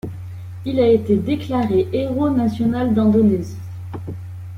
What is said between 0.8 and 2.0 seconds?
été déclaré